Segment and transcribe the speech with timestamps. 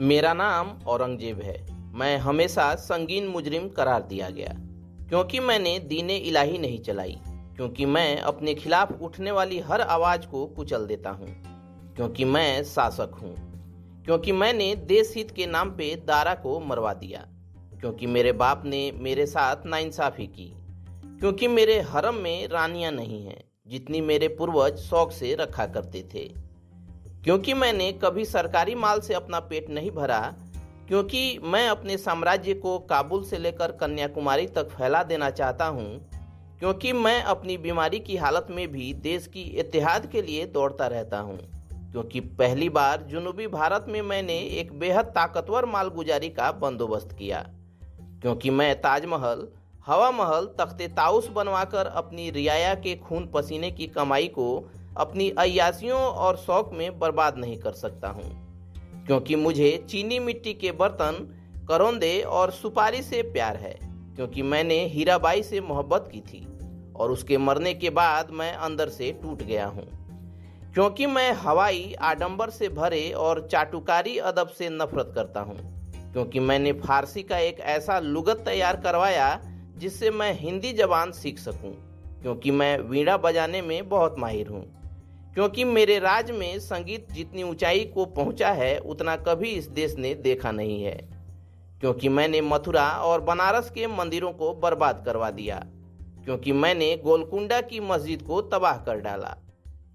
[0.00, 1.56] मेरा नाम औरंगज़ेब है।
[1.94, 4.52] मैं हमेशा संगीन मुजरिम करार दिया गया।
[5.08, 7.16] क्योंकि मैंने दीने इलाही नहीं चलाई,
[7.56, 11.28] क्योंकि मैं अपने खिलाफ उठने वाली हर आवाज़ को कुचल देता हूँ,
[11.96, 13.34] क्योंकि मैं शासक हूँ,
[14.04, 17.26] क्योंकि मैंने देश हित के नाम पे दारा को मरवा दिया,
[17.80, 20.52] क्योंकि मेरे बाप ने मेरे साथ नाइंसाफी की,
[21.20, 26.47] क्योंकि मेरे हरम में रानियाँ नहीं हैं, जितनी मेरे पूर्वज शौक से रखा करते थे।
[27.28, 30.20] क्योंकि मैंने कभी सरकारी माल से अपना पेट नहीं भरा,
[30.88, 35.98] क्योंकि मैं अपने साम्राज्य को काबुल से लेकर कन्याकुमारी तक फैला देना चाहता हूँ,
[36.58, 41.18] क्योंकि मैं अपनी बीमारी की हालत में भी देश की इतिहाद के लिए दौड़ता रहता
[41.18, 41.38] हूँ।
[41.92, 47.44] क्योंकि पहली बार जुनूबी भारत में मैंने एक बेहद ताकतवर मालगुजारी का बंदोबस्त किया,
[48.22, 49.46] क्योंकि मैं ताजमहल
[49.86, 54.48] हवा महल तख्ते ताउस बनवाकर अपनी रियाया के खून पसीने की कमाई को
[54.98, 58.30] अपनी अयासियों और शौक में बर्बाद नहीं कर सकता हूँ।
[59.06, 61.26] क्योंकि मुझे चीनी मिट्टी के बर्तन,
[61.68, 63.74] करौंदे और सुपारी से प्यार है,
[64.16, 66.46] क्योंकि मैंने हीराबाई से मोहब्बत की थी
[66.96, 69.86] और उसके मरने के बाद मैं अंदर से टूट गया हूँ।
[70.74, 75.56] क्योंकि मैं हवाई आडंबर से भरे और चाटुकारी अदब से नफरत करता हूँ,
[76.12, 79.38] क्योंकि मैंने फारसी का एक ऐसा लुगत तैयार करवाया
[79.76, 81.72] जिससे मैं हिंदी जबान सीख सकूँ,
[82.22, 84.64] क्योंकि मैं वीणा बजाने में बहुत माहिर हूँ।
[85.38, 90.14] क्योंकि मेरे राज में संगीत जितनी ऊंचाई को पहुँचा है, उतना कभी इस देश ने
[90.14, 91.08] देखा नहीं है।
[91.80, 95.66] क्योंकि मैंने मथुरा और बनारस के मंदिरों को बर्बाद करवा दिया।
[96.24, 99.36] क्योंकि मैंने गोलकुंडा की मस्जिद को तबाह कर डाला।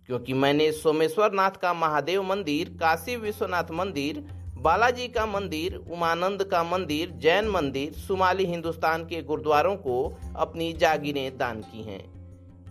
[0.08, 4.26] क्योंकि मैंने सोमेश्वर नाथ का महादेव मंदिर, काशी विश्वनाथ मंदिर,
[4.58, 11.38] बालाजी का मंदिर, उमानंद का मंदिर, जैन मंदिर, सुमाली हिंदुस्तान के गुरुद्वारों को अपनी जागीरें
[11.38, 12.14] दान की हैं।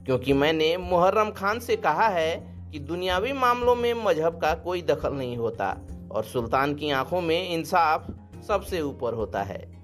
[0.04, 5.12] क्योंकि मैंने मुहर्रम खान से कहा है कि दुनियावी मामलों में मज़हब का कोई दखल
[5.12, 8.06] नहीं होता और सुल्तान की आँखों में इंसाफ
[8.48, 9.78] सबसे ऊपर होता है।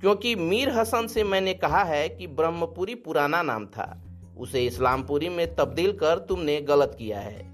[0.00, 4.00] क्योंकि मीर हसन से मैंने कहा है कि ब्रह्मपुरी पुराना नाम था।
[4.38, 7.52] उसे इस्लामपुरी में तब्दील कर तुमने गलत किया है।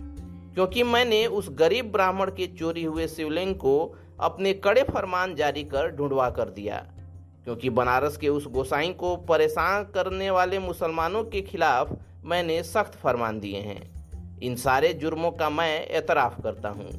[0.54, 5.90] क्योंकि मैंने उस गरीब ब्राह्मण के चोरी हुए शिवलिंग को अपने कड़े फरमान जारी कर
[5.90, 6.86] ढूंढवा कर दिया।
[7.44, 13.40] क्योंकि बनारस के उस गोसाई को परेशान करने वाले मुसलमानों के खिलाफ मैंने सख्त फरमान
[13.40, 13.97] दिए हैं।
[14.42, 16.90] इन सारे जुर्मों का मैं एतराफ़ करता हूँ।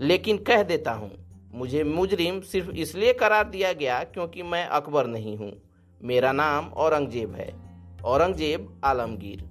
[0.00, 1.10] लेकिन कह देता हूँ,
[1.54, 5.52] मुझे मुजरिम सिर्फ़ इसलिए करार दिया गया क्योंकि मैं अकबर नहीं हूँ।
[6.00, 7.52] मेरा नाम औरंगज़ेब है।
[8.04, 9.47] औरंगज़ेब आलमगीर।